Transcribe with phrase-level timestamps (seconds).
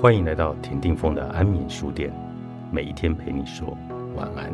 [0.00, 2.10] 欢迎来到田定峰的安眠书店，
[2.72, 3.76] 每一天陪你说
[4.16, 4.50] 晚安。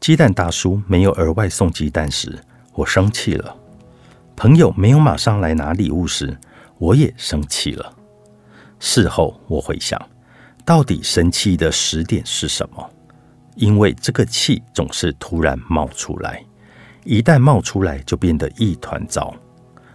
[0.00, 2.36] 鸡蛋大叔没有额外送鸡蛋时，
[2.72, 3.56] 我生气了；
[4.34, 6.36] 朋友没有马上来拿礼物时，
[6.78, 7.92] 我也生气了。
[8.80, 9.96] 事后我回想。
[10.64, 12.90] 到底生气的时点是什么？
[13.54, 16.42] 因为这个气总是突然冒出来，
[17.04, 19.34] 一旦冒出来就变得一团糟。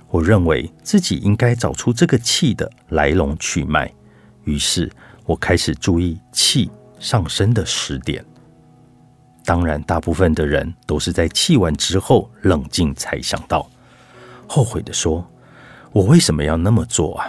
[0.10, 3.92] 我认为自己应该找出这个气的来龙去脉，
[4.44, 4.92] 于是
[5.26, 8.24] 我开始注意气上升的时点。
[9.44, 13.68] 当然，大部分的人都是在气完之后冷静才想到，
[14.48, 15.28] 后悔的说
[15.92, 17.26] ：“我为什么要那么做啊？”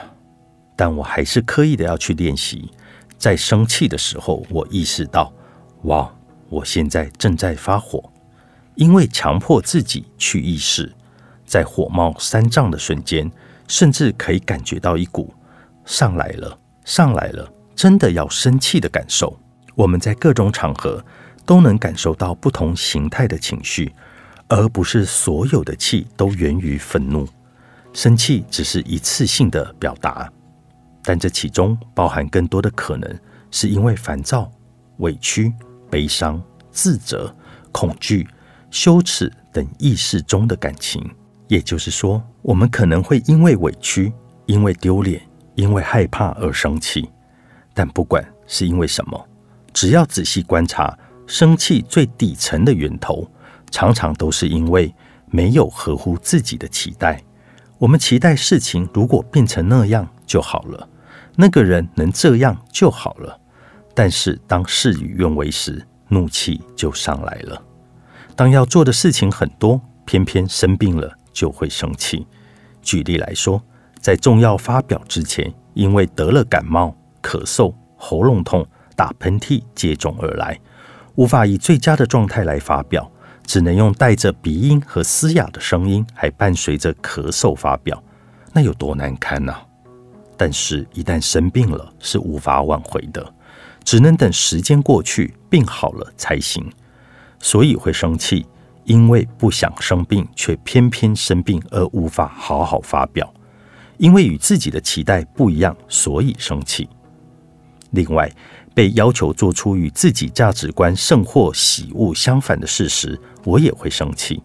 [0.76, 2.70] 但我还是刻意的要去练习。
[3.20, 5.30] 在生气的时候，我意识到，
[5.82, 6.10] 哇，
[6.48, 8.10] 我现在正在发火，
[8.76, 10.90] 因为强迫自己去意识，
[11.44, 13.30] 在火冒三丈的瞬间，
[13.68, 15.34] 甚至可以感觉到一股
[15.84, 17.46] 上来了，上来了，
[17.76, 19.38] 真的要生气的感受。
[19.74, 21.04] 我们在各种场合
[21.44, 23.92] 都能感受到不同形态的情绪，
[24.48, 27.28] 而不是所有的气都源于愤怒。
[27.92, 30.32] 生气只是一次性的表达。
[31.10, 33.18] 但这其中包含更多的可能，
[33.50, 34.48] 是因为烦躁、
[34.98, 35.52] 委屈、
[35.90, 37.34] 悲伤、自责、
[37.72, 38.28] 恐惧、
[38.70, 41.04] 羞耻等意识中的感情。
[41.48, 44.12] 也就是说，我们可能会因为委屈、
[44.46, 45.20] 因为丢脸、
[45.56, 47.10] 因为害怕而生气。
[47.74, 49.28] 但不管是因为什么，
[49.72, 53.28] 只要仔细观察，生气最底层的源头，
[53.72, 54.94] 常常都是因为
[55.26, 57.20] 没有合乎自己的期待。
[57.78, 60.88] 我们期待事情如果变成那样就好了。
[61.40, 63.40] 那个人能这样就好了，
[63.94, 67.62] 但是当事与愿违时，怒气就上来了。
[68.36, 72.26] 当要做的事情很多，偏偏生病了，就会生气。
[72.82, 73.62] 举例来说，
[73.98, 80.60] 在重要发表之前，因为得了感冒、咳嗽、喉咙痛、打喷嚏接踵而来，
[81.14, 83.10] 无法以最佳的状态来发表，
[83.46, 88.02] 只能用带着鼻音和嘶哑的声音，还伴随着咳嗽发表，
[88.52, 89.56] 那有多难堪呐！
[90.40, 93.34] 但是，一旦生病了，是无法挽回的，
[93.84, 96.64] 只能等时间过去，病好了才行。
[97.40, 98.46] 所以会生气，
[98.84, 103.30] 因为不想生病，却偏偏生病而无法好好发表，
[103.98, 106.88] 因为与自己的期待不一样，所以生气。
[107.90, 108.26] 另外，
[108.74, 114.42] 被要求做出与自己价值观甚或喜恶相反的事时，我也会生气。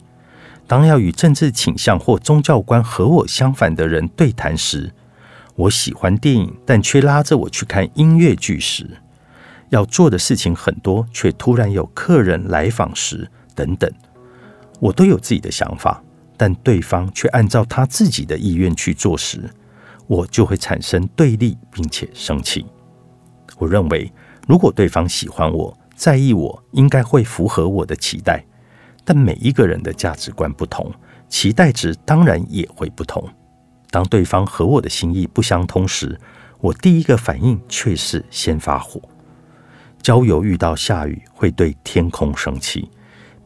[0.68, 4.92] 当要与政治倾向或宗教观和我相反的人对谈时，
[5.56, 8.98] 我喜欢电影，但却拉着我去看音乐剧时，
[9.70, 13.90] 要做的事情很多，却突然有客人来访时，等等，
[14.80, 16.04] 我都有自己的想法，
[16.36, 19.50] 但对方却按照他自己的意愿去做时，
[20.08, 22.66] 我就会产生对立，并且生气。
[23.58, 24.12] 我认为，
[24.48, 28.44] 如果对方喜欢我，在意我，应该会符合我的期待，
[29.06, 30.92] 但每一个人的价值观不同，
[31.30, 33.26] 期待值当然也会不同。
[33.96, 36.20] 当对方和我的心意不相通时，
[36.60, 39.00] 我第一个反应却是先发火。
[40.02, 42.90] 郊游遇到下雨，会对天空生气；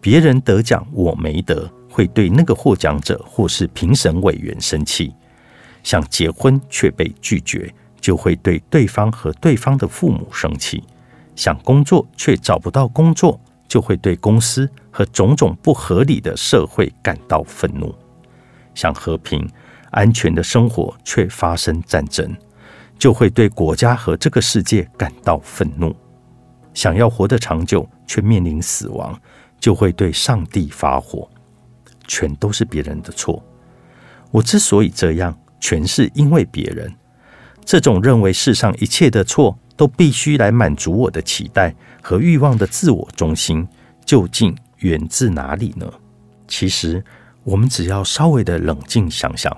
[0.02, 5.14] 别人得奖我没得，会对那个获奖者或是评审委员生气；
[5.84, 7.72] 想结婚却被拒绝，
[8.02, 10.80] 就会对对方和对方的父母生气；
[11.36, 17.94] 想工作却找不到工作，就会对公司和种种不合理的社会感到愤怒；
[18.74, 19.48] 想和平。
[19.92, 22.36] 安全的生活却发生战争，
[22.98, 25.92] 就会对国家和这个世界感到愤怒；
[26.74, 29.20] 想要活得长久却面临死亡，
[29.60, 31.30] 就会对上帝发火。
[32.08, 33.44] 全都是别人的错。
[34.32, 36.92] 我之所以这样，全是因为别人。
[37.64, 43.68] 这种认为世上一切的错都必须来满足我的期待和欲望的自我中心，
[44.04, 45.86] 究竟源自哪里呢？
[46.48, 47.04] 其实，
[47.44, 49.56] 我们只要稍微的冷静想想。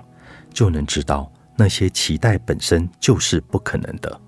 [0.53, 4.21] 就能知道那些期待本身就是不可能的。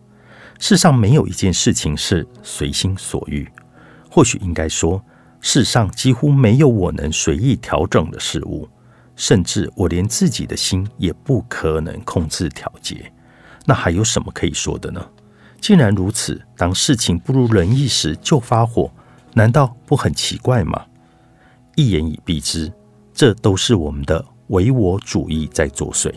[0.59, 3.47] 世上没有一件事情是随心所欲，
[4.09, 5.03] 或许应该说，
[5.41, 8.69] 世上几乎没有我能随意调整的事物，
[9.15, 13.11] 甚至我连自己的心也不可能控制调节。
[13.65, 15.05] 那还有什么可以说的呢？
[15.59, 18.91] 既然如此，当事情不如人意时就发火，
[19.33, 20.85] 难道不很奇怪吗？
[21.75, 22.71] 一言以蔽之，
[23.13, 24.23] 这都是我们的。
[24.47, 26.13] 唯我主义在作祟，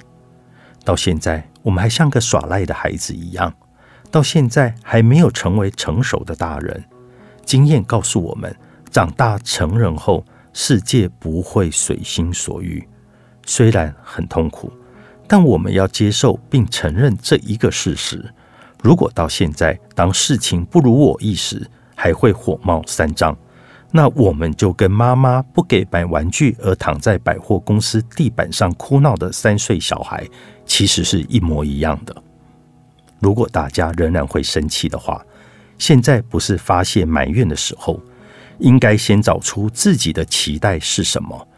[0.85, 3.53] 到现在我们还像个耍赖的孩子一样，
[4.11, 6.85] 到现在还没有成为成熟的大人，
[7.45, 8.55] 经验告诉我们，
[8.91, 12.87] 长大成人后，世界不会随心所欲。
[13.45, 14.73] 虽然很痛苦，
[15.29, 18.25] 但我们要接受并承认这一个事实。
[18.83, 23.37] 如果到现在，当事情不如我意时，还会火冒三丈，
[23.93, 30.27] 那我们就跟妈妈不给买玩具而躺在百货公司地板上哭闹的三岁小孩，
[30.67, 32.15] 其实是一模一样的。
[33.21, 35.25] 如果大家仍然会生气的话，
[35.79, 37.99] 现在不是发泄埋怨的时候，
[38.59, 41.49] 应该先找出自己的期待是什么，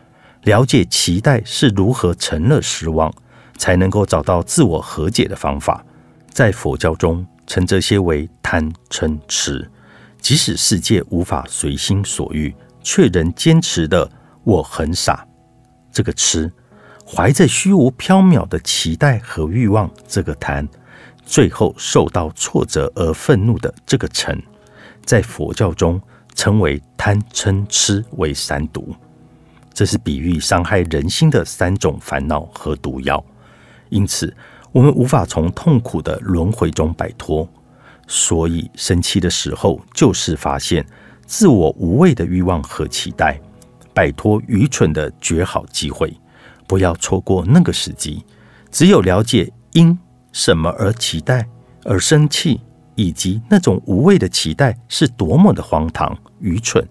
[0.42, 3.12] 了解期待是如何成了失望，
[3.56, 5.84] 才能够找到自我和解的方法。
[6.30, 9.68] 在佛教中，称这些为贪嗔痴。
[10.20, 14.10] 即使世界无法随心所欲，却仍坚持的
[14.44, 15.26] “我很傻”
[15.90, 16.52] 这个痴，
[17.06, 20.68] 怀着虚无缥缈的期待和欲望这个贪，
[21.24, 24.38] 最后受到挫折而愤怒的这个嗔，
[25.04, 26.00] 在佛教中
[26.34, 28.94] 称为贪嗔痴为三毒。
[29.72, 33.24] 这是比喻伤害人心的三种烦恼和毒药。
[33.88, 34.34] 因此。
[34.70, 37.48] 我们无法从痛苦的轮回中摆脱，
[38.08, 40.84] 所以生气的时候就是发现
[41.26, 43.38] 自我无谓的欲望和期待，
[43.94, 46.12] 摆脱愚蠢的绝好机会。
[46.66, 48.24] 不要错过那个时机。
[48.70, 49.98] 只有了解因
[50.32, 51.46] 什么而期待
[51.84, 52.60] 而生气，
[52.94, 56.86] 以及那种无谓的期待是多么的荒唐愚蠢，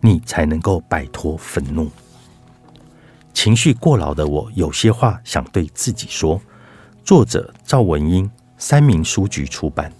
[0.00, 1.90] 你才能够摆脱愤怒。
[3.32, 6.40] 情绪过劳的我，有些话想对自己说。
[7.04, 8.28] 作者赵文英，
[8.58, 9.92] 三明书局出版。